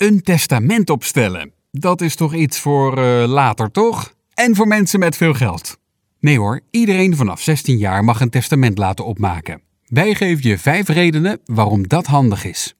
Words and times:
Een 0.00 0.22
testament 0.22 0.90
opstellen. 0.90 1.52
Dat 1.70 2.00
is 2.00 2.14
toch 2.14 2.34
iets 2.34 2.58
voor 2.58 2.98
eh, 2.98 3.28
later, 3.28 3.70
toch? 3.70 4.14
En 4.34 4.56
voor 4.56 4.66
mensen 4.66 4.98
met 4.98 5.16
veel 5.16 5.34
geld. 5.34 5.78
Nee 6.20 6.38
hoor, 6.38 6.60
iedereen 6.70 7.16
vanaf 7.16 7.40
16 7.40 7.78
jaar 7.78 8.04
mag 8.04 8.20
een 8.20 8.30
testament 8.30 8.78
laten 8.78 9.04
opmaken. 9.04 9.60
Wij 9.86 10.14
geven 10.14 10.48
je 10.48 10.58
vijf 10.58 10.88
redenen 10.88 11.40
waarom 11.44 11.88
dat 11.88 12.06
handig 12.06 12.44
is. 12.44 12.74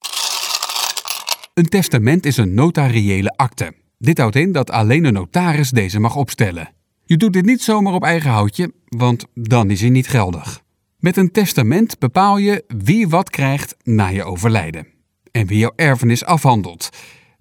Een 1.55 1.69
testament 1.69 2.27
is 2.27 2.37
een 2.37 2.55
notariële 2.55 3.33
akte. 3.37 3.75
Dit 3.99 4.19
houdt 4.19 4.37
in 4.37 4.53
dat 4.53 4.71
alleen 4.71 5.05
een 5.05 5.13
notaris 5.13 5.71
deze 5.71 6.01
mag 6.01 6.17
opstellen. 6.17 6.73
Je 7.05 7.17
doet 7.17 7.33
dit 7.33 7.45
niet 7.45 7.63
zomaar 7.63 7.95
op 7.95 8.05
eigen 8.05 8.31
houtje, 8.31 8.73
want 8.89 9.25
dan 9.35 9.71
is 9.71 9.81
hij 9.81 9.91
niet 9.91 10.09
geldig. 10.09 10.63
Met 10.99 11.17
een 11.17 11.31
testament 11.31 11.99
bepaal 11.99 12.37
je 12.37 12.65
wie 12.85 13.09
wat 13.09 13.31
krijgt 13.31 13.77
na 13.83 14.07
je 14.07 14.25
overlijden 14.25 14.99
en 15.33 15.47
wie 15.47 15.59
jouw 15.59 15.73
erfenis 15.77 16.25
afhandelt. 16.25 16.89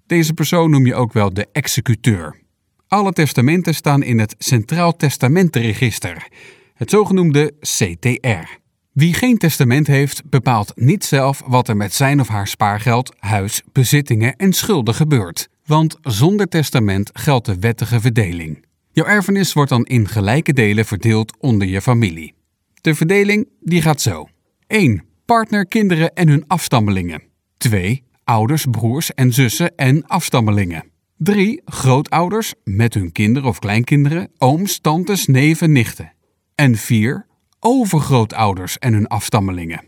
Deze 0.06 0.34
persoon 0.34 0.70
noem 0.70 0.86
je 0.86 0.94
ook 0.94 1.12
wel 1.12 1.34
de 1.34 1.48
executeur. 1.52 2.40
Alle 2.88 3.12
testamenten 3.12 3.74
staan 3.74 4.02
in 4.02 4.18
het 4.18 4.34
Centraal 4.38 4.96
Testamentenregister, 4.96 6.28
het 6.74 6.90
zogenoemde 6.90 7.52
CTR. 7.60 8.58
Wie 8.92 9.14
geen 9.14 9.38
testament 9.38 9.86
heeft, 9.86 10.22
bepaalt 10.24 10.72
niet 10.74 11.04
zelf 11.04 11.42
wat 11.46 11.68
er 11.68 11.76
met 11.76 11.94
zijn 11.94 12.20
of 12.20 12.28
haar 12.28 12.46
spaargeld, 12.46 13.14
huis, 13.18 13.62
bezittingen 13.72 14.36
en 14.36 14.52
schulden 14.52 14.94
gebeurt. 14.94 15.48
Want 15.66 15.96
zonder 16.02 16.48
testament 16.48 17.10
geldt 17.12 17.46
de 17.46 17.58
wettige 17.58 18.00
verdeling. 18.00 18.64
Jouw 18.92 19.06
erfenis 19.06 19.52
wordt 19.52 19.70
dan 19.70 19.84
in 19.84 20.08
gelijke 20.08 20.52
delen 20.52 20.84
verdeeld 20.84 21.36
onder 21.38 21.68
je 21.68 21.80
familie. 21.80 22.34
De 22.80 22.94
verdeling 22.94 23.48
die 23.60 23.82
gaat 23.82 24.00
zo. 24.00 24.28
1. 24.66 25.04
Partner, 25.24 25.66
kinderen 25.66 26.14
en 26.14 26.28
hun 26.28 26.44
afstammelingen. 26.46 27.29
2. 27.60 28.02
Ouders, 28.24 28.66
broers 28.70 29.14
en 29.14 29.32
zussen 29.32 29.76
en 29.76 30.06
afstammelingen. 30.06 30.84
3. 31.16 31.60
Grootouders 31.64 32.54
met 32.64 32.94
hun 32.94 33.12
kinderen 33.12 33.48
of 33.48 33.58
kleinkinderen, 33.58 34.28
ooms, 34.38 34.78
tantes, 34.78 35.26
neven, 35.26 35.72
nichten. 35.72 36.12
En 36.54 36.76
4. 36.76 37.26
Overgrootouders 37.58 38.78
en 38.78 38.92
hun 38.92 39.06
afstammelingen. 39.06 39.84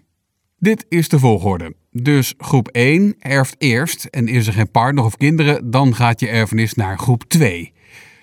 Dit 0.59 0.87
is 0.89 1.09
de 1.09 1.19
volgorde. 1.19 1.75
Dus 1.91 2.35
groep 2.39 2.69
1 2.69 3.15
erft 3.19 3.55
eerst 3.59 4.05
en 4.05 4.29
is 4.29 4.47
er 4.47 4.53
geen 4.53 4.71
partner 4.71 5.05
of 5.05 5.17
kinderen, 5.17 5.71
dan 5.71 5.95
gaat 5.95 6.21
je 6.21 6.29
erfenis 6.29 6.75
naar 6.75 6.99
groep 6.99 7.25
2. 7.25 7.73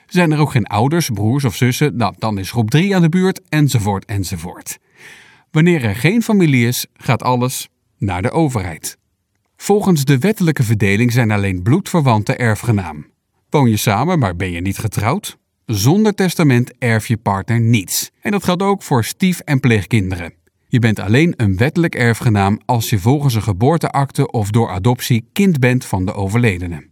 Zijn 0.07 0.31
er 0.31 0.39
ook 0.39 0.52
geen 0.52 0.67
ouders, 0.67 1.09
broers 1.09 1.45
of 1.45 1.55
zussen, 1.55 1.95
nou, 1.95 2.13
dan 2.17 2.37
is 2.37 2.52
groep 2.52 2.69
3 2.69 2.95
aan 2.95 3.02
de 3.02 3.09
buurt, 3.09 3.41
enzovoort, 3.49 4.05
enzovoort. 4.05 4.77
Wanneer 5.52 5.83
er 5.83 5.95
geen 5.95 6.21
familie 6.21 6.67
is, 6.67 6.85
gaat 6.93 7.23
alles 7.23 7.69
naar 7.97 8.21
de 8.21 8.31
overheid. 8.31 8.97
Volgens 9.61 10.05
de 10.05 10.17
wettelijke 10.17 10.63
verdeling 10.63 11.11
zijn 11.11 11.31
alleen 11.31 11.61
bloedverwanten 11.61 12.38
erfgenaam. 12.38 13.05
Woon 13.49 13.69
je 13.69 13.77
samen, 13.77 14.19
maar 14.19 14.35
ben 14.35 14.52
je 14.52 14.61
niet 14.61 14.77
getrouwd? 14.77 15.38
Zonder 15.65 16.15
testament 16.15 16.71
erf 16.77 17.07
je 17.07 17.17
partner 17.17 17.59
niets. 17.59 18.11
En 18.21 18.31
dat 18.31 18.43
geldt 18.43 18.63
ook 18.63 18.83
voor 18.83 19.03
stief- 19.03 19.39
en 19.39 19.59
pleegkinderen. 19.59 20.33
Je 20.67 20.80
bent 20.80 20.99
alleen 20.99 21.33
een 21.37 21.57
wettelijk 21.57 21.95
erfgenaam 21.95 22.59
als 22.65 22.89
je 22.89 22.99
volgens 22.99 23.35
een 23.35 23.41
geboorteakte 23.41 24.31
of 24.31 24.49
door 24.49 24.69
adoptie 24.69 25.30
kind 25.33 25.59
bent 25.59 25.85
van 25.85 26.05
de 26.05 26.13
overledene. 26.13 26.87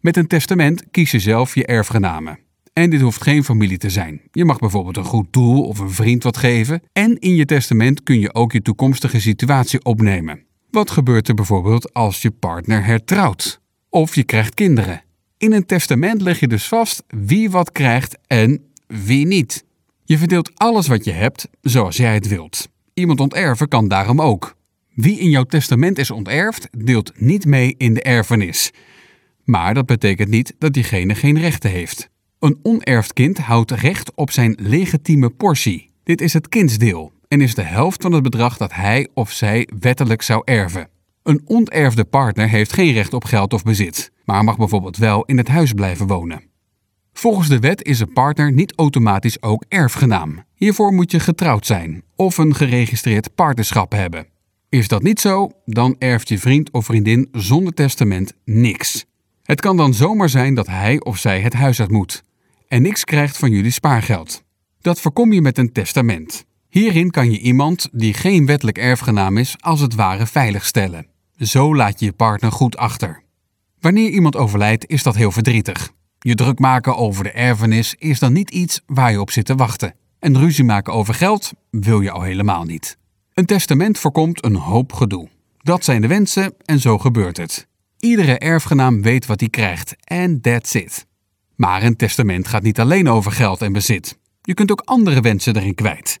Met 0.00 0.16
een 0.16 0.26
testament 0.26 0.84
kies 0.90 1.10
je 1.10 1.18
zelf 1.18 1.54
je 1.54 1.66
erfgenamen. 1.66 2.38
En 2.72 2.90
dit 2.90 3.00
hoeft 3.00 3.22
geen 3.22 3.44
familie 3.44 3.78
te 3.78 3.90
zijn. 3.90 4.20
Je 4.32 4.44
mag 4.44 4.58
bijvoorbeeld 4.58 4.96
een 4.96 5.04
goed 5.04 5.32
doel 5.32 5.64
of 5.64 5.78
een 5.78 5.90
vriend 5.90 6.22
wat 6.22 6.36
geven. 6.36 6.82
En 6.92 7.18
in 7.18 7.34
je 7.34 7.44
testament 7.44 8.02
kun 8.02 8.20
je 8.20 8.34
ook 8.34 8.52
je 8.52 8.62
toekomstige 8.62 9.20
situatie 9.20 9.84
opnemen. 9.84 10.48
Wat 10.70 10.90
gebeurt 10.90 11.28
er 11.28 11.34
bijvoorbeeld 11.34 11.92
als 11.92 12.22
je 12.22 12.30
partner 12.30 12.84
hertrouwt? 12.84 13.60
Of 13.88 14.14
je 14.14 14.24
krijgt 14.24 14.54
kinderen? 14.54 15.02
In 15.38 15.52
een 15.52 15.66
testament 15.66 16.22
leg 16.22 16.40
je 16.40 16.48
dus 16.48 16.68
vast 16.68 17.02
wie 17.06 17.50
wat 17.50 17.72
krijgt 17.72 18.18
en 18.26 18.64
wie 18.86 19.26
niet. 19.26 19.64
Je 20.04 20.18
verdeelt 20.18 20.50
alles 20.54 20.86
wat 20.86 21.04
je 21.04 21.10
hebt 21.10 21.48
zoals 21.60 21.96
jij 21.96 22.14
het 22.14 22.28
wilt. 22.28 22.68
Iemand 22.94 23.20
onterven 23.20 23.68
kan 23.68 23.88
daarom 23.88 24.20
ook. 24.20 24.54
Wie 24.94 25.18
in 25.18 25.30
jouw 25.30 25.44
testament 25.44 25.98
is 25.98 26.10
onterfd, 26.10 26.68
deelt 26.78 27.20
niet 27.20 27.46
mee 27.46 27.74
in 27.76 27.94
de 27.94 28.02
erfenis. 28.02 28.70
Maar 29.44 29.74
dat 29.74 29.86
betekent 29.86 30.28
niet 30.28 30.54
dat 30.58 30.72
diegene 30.72 31.14
geen 31.14 31.38
rechten 31.38 31.70
heeft. 31.70 32.08
Een 32.38 32.58
onerfd 32.62 33.12
kind 33.12 33.38
houdt 33.38 33.70
recht 33.70 34.14
op 34.14 34.30
zijn 34.30 34.56
legitieme 34.60 35.30
portie. 35.30 35.90
Dit 36.04 36.20
is 36.20 36.32
het 36.32 36.48
kindsdeel 36.48 37.12
en 37.30 37.40
is 37.40 37.54
de 37.54 37.62
helft 37.62 38.02
van 38.02 38.12
het 38.12 38.22
bedrag 38.22 38.56
dat 38.56 38.72
hij 38.72 39.08
of 39.14 39.30
zij 39.30 39.68
wettelijk 39.80 40.22
zou 40.22 40.42
erven. 40.44 40.88
Een 41.22 41.42
onterfde 41.44 42.04
partner 42.04 42.48
heeft 42.48 42.72
geen 42.72 42.92
recht 42.92 43.14
op 43.14 43.24
geld 43.24 43.52
of 43.52 43.62
bezit, 43.62 44.10
maar 44.24 44.44
mag 44.44 44.56
bijvoorbeeld 44.56 44.96
wel 44.96 45.24
in 45.24 45.36
het 45.36 45.48
huis 45.48 45.72
blijven 45.72 46.06
wonen. 46.06 46.42
Volgens 47.12 47.48
de 47.48 47.58
wet 47.58 47.84
is 47.84 48.00
een 48.00 48.12
partner 48.12 48.52
niet 48.52 48.72
automatisch 48.76 49.42
ook 49.42 49.64
erfgenaam. 49.68 50.44
Hiervoor 50.54 50.92
moet 50.92 51.10
je 51.10 51.20
getrouwd 51.20 51.66
zijn 51.66 52.02
of 52.16 52.38
een 52.38 52.54
geregistreerd 52.54 53.34
partnerschap 53.34 53.92
hebben. 53.92 54.26
Is 54.68 54.88
dat 54.88 55.02
niet 55.02 55.20
zo, 55.20 55.50
dan 55.64 55.96
erft 55.98 56.28
je 56.28 56.38
vriend 56.38 56.70
of 56.70 56.84
vriendin 56.84 57.28
zonder 57.32 57.74
testament 57.74 58.32
niks. 58.44 59.04
Het 59.42 59.60
kan 59.60 59.76
dan 59.76 59.94
zomaar 59.94 60.28
zijn 60.28 60.54
dat 60.54 60.66
hij 60.66 61.00
of 61.00 61.18
zij 61.18 61.40
het 61.40 61.52
huis 61.52 61.80
uit 61.80 61.90
moet 61.90 62.22
en 62.68 62.82
niks 62.82 63.04
krijgt 63.04 63.36
van 63.36 63.50
jullie 63.50 63.70
spaargeld. 63.70 64.42
Dat 64.80 65.00
voorkom 65.00 65.32
je 65.32 65.40
met 65.40 65.58
een 65.58 65.72
testament. 65.72 66.48
Hierin 66.70 67.10
kan 67.10 67.30
je 67.30 67.38
iemand 67.38 67.88
die 67.92 68.14
geen 68.14 68.46
wettelijk 68.46 68.78
erfgenaam 68.78 69.36
is, 69.36 69.56
als 69.58 69.80
het 69.80 69.94
ware 69.94 70.26
veiligstellen. 70.26 71.06
Zo 71.36 71.76
laat 71.76 72.00
je 72.00 72.06
je 72.06 72.12
partner 72.12 72.52
goed 72.52 72.76
achter. 72.76 73.22
Wanneer 73.80 74.10
iemand 74.10 74.36
overlijdt, 74.36 74.86
is 74.88 75.02
dat 75.02 75.14
heel 75.14 75.32
verdrietig. 75.32 75.92
Je 76.18 76.34
druk 76.34 76.58
maken 76.58 76.96
over 76.96 77.24
de 77.24 77.30
erfenis 77.30 77.94
is 77.98 78.18
dan 78.18 78.32
niet 78.32 78.50
iets 78.50 78.80
waar 78.86 79.10
je 79.10 79.20
op 79.20 79.30
zit 79.30 79.44
te 79.44 79.54
wachten. 79.54 79.94
En 80.18 80.38
ruzie 80.38 80.64
maken 80.64 80.92
over 80.92 81.14
geld 81.14 81.52
wil 81.70 82.00
je 82.00 82.10
al 82.10 82.22
helemaal 82.22 82.64
niet. 82.64 82.96
Een 83.34 83.46
testament 83.46 83.98
voorkomt 83.98 84.44
een 84.44 84.56
hoop 84.56 84.92
gedoe. 84.92 85.28
Dat 85.58 85.84
zijn 85.84 86.00
de 86.00 86.06
wensen 86.06 86.54
en 86.64 86.80
zo 86.80 86.98
gebeurt 86.98 87.36
het. 87.36 87.66
Iedere 87.98 88.38
erfgenaam 88.38 89.02
weet 89.02 89.26
wat 89.26 89.40
hij 89.40 89.48
krijgt 89.48 89.96
en 90.04 90.40
that's 90.40 90.74
it. 90.74 91.06
Maar 91.56 91.82
een 91.82 91.96
testament 91.96 92.48
gaat 92.48 92.62
niet 92.62 92.80
alleen 92.80 93.08
over 93.08 93.32
geld 93.32 93.62
en 93.62 93.72
bezit. 93.72 94.18
Je 94.42 94.54
kunt 94.54 94.70
ook 94.70 94.82
andere 94.84 95.20
wensen 95.20 95.56
erin 95.56 95.74
kwijt. 95.74 96.20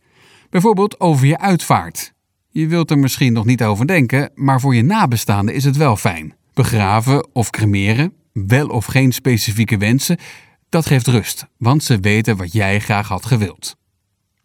Bijvoorbeeld 0.50 1.00
over 1.00 1.26
je 1.26 1.38
uitvaart. 1.38 2.12
Je 2.48 2.66
wilt 2.66 2.90
er 2.90 2.98
misschien 2.98 3.32
nog 3.32 3.44
niet 3.44 3.62
over 3.62 3.86
denken, 3.86 4.30
maar 4.34 4.60
voor 4.60 4.74
je 4.74 4.82
nabestaanden 4.82 5.54
is 5.54 5.64
het 5.64 5.76
wel 5.76 5.96
fijn. 5.96 6.34
Begraven 6.54 7.28
of 7.32 7.50
cremeren, 7.50 8.12
wel 8.32 8.68
of 8.68 8.84
geen 8.84 9.12
specifieke 9.12 9.76
wensen, 9.76 10.18
dat 10.68 10.86
geeft 10.86 11.06
rust, 11.06 11.46
want 11.56 11.84
ze 11.84 12.00
weten 12.00 12.36
wat 12.36 12.52
jij 12.52 12.80
graag 12.80 13.08
had 13.08 13.26
gewild. 13.26 13.76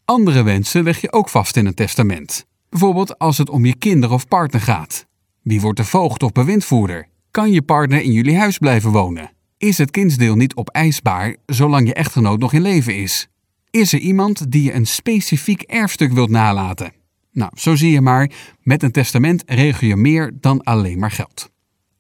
Andere 0.06 0.44
wensen 0.44 0.84
leg 0.84 1.02
je 1.02 1.12
ook 1.12 1.30
vast 1.30 1.58
in 1.58 1.66
een 1.66 1.74
testament. 1.74 2.46
Bijvoorbeeld 2.70 3.20
als 3.20 3.38
het 3.38 3.50
om 3.50 3.66
je 3.66 3.76
kinderen 3.76 4.16
of 4.16 4.28
partner 4.28 4.62
gaat. 4.62 5.06
Wie 5.42 5.62
wordt 5.62 5.78
de 5.78 5.86
voogd 5.86 6.24
of 6.24 6.32
bewindvoerder? 6.32 7.08
Kan 7.32 7.52
je 7.52 7.62
partner 7.62 8.02
in 8.02 8.12
jullie 8.12 8.38
huis 8.38 8.58
blijven 8.58 8.92
wonen? 8.92 9.32
Is 9.58 9.78
het 9.78 9.92
kindsdeel 9.92 10.36
niet 10.36 10.56
opeisbaar 10.56 11.36
zolang 11.46 11.88
je 11.88 11.94
echtgenoot 11.94 12.40
nog 12.40 12.54
in 12.54 12.62
leven 12.62 12.96
is? 12.96 13.28
Is 13.76 13.94
er 13.94 14.00
iemand 14.00 14.52
die 14.52 14.64
je 14.64 14.74
een 14.74 14.88
specifiek 14.88 15.62
erfstuk 15.62 16.12
wilt 16.12 16.30
nalaten? 16.30 16.94
Nou, 17.32 17.52
zo 17.56 17.76
zie 17.76 17.92
je 17.92 18.02
maar, 18.02 18.32
met 18.62 18.84
een 18.84 18.92
testament 18.92 19.44
regel 19.46 19.88
je 19.88 19.96
meer 19.96 20.32
dan 20.40 20.64
alleen 20.64 21.00
maar 21.00 21.12
geld. 21.12 21.52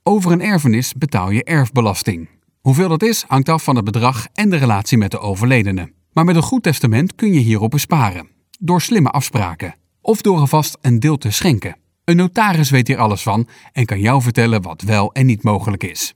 Over 0.03 0.31
een 0.31 0.41
erfenis 0.41 0.93
betaal 0.93 1.29
je 1.29 1.43
erfbelasting. 1.43 2.29
Hoeveel 2.61 2.87
dat 2.87 3.03
is, 3.03 3.23
hangt 3.27 3.49
af 3.49 3.63
van 3.63 3.75
het 3.75 3.85
bedrag 3.85 4.27
en 4.33 4.49
de 4.49 4.55
relatie 4.55 4.97
met 4.97 5.11
de 5.11 5.19
overledene. 5.19 5.91
Maar 6.13 6.25
met 6.25 6.35
een 6.35 6.41
goed 6.41 6.63
testament 6.63 7.15
kun 7.15 7.33
je 7.33 7.39
hierop 7.39 7.71
besparen. 7.71 8.27
Door 8.59 8.81
slimme 8.81 9.09
afspraken. 9.09 9.75
Of 10.01 10.21
door 10.21 10.37
alvast 10.37 10.77
een 10.81 10.99
deel 10.99 11.17
te 11.17 11.31
schenken. 11.31 11.77
Een 12.03 12.15
notaris 12.15 12.69
weet 12.69 12.87
hier 12.87 12.97
alles 12.97 13.21
van 13.21 13.47
en 13.71 13.85
kan 13.85 13.99
jou 13.99 14.21
vertellen 14.21 14.61
wat 14.61 14.81
wel 14.81 15.13
en 15.13 15.25
niet 15.25 15.43
mogelijk 15.43 15.83
is. 15.83 16.13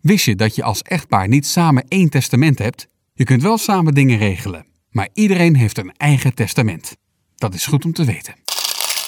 Wist 0.00 0.24
je 0.24 0.34
dat 0.34 0.54
je 0.54 0.62
als 0.62 0.82
echtpaar 0.82 1.28
niet 1.28 1.46
samen 1.46 1.84
één 1.88 2.08
testament 2.08 2.58
hebt? 2.58 2.88
Je 3.14 3.24
kunt 3.24 3.42
wel 3.42 3.58
samen 3.58 3.94
dingen 3.94 4.18
regelen, 4.18 4.66
maar 4.98 5.08
iedereen 5.12 5.56
heeft 5.56 5.78
een 5.78 5.92
eigen 5.96 6.34
testament. 6.34 6.96
Dat 7.34 7.54
is 7.54 7.66
goed 7.66 7.84
om 7.84 7.92
te 7.92 8.04
weten. 8.04 8.34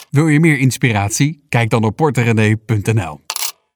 Wil 0.09 0.27
je 0.27 0.39
meer 0.39 0.57
inspiratie? 0.57 1.45
Kijk 1.49 1.69
dan 1.69 1.83
op 1.83 1.95
porterenee.nl. 1.95 3.19